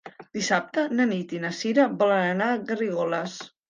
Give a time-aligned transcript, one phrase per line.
[0.37, 3.43] Dissabte na Nit i na Cira volen anar a Garrigoles.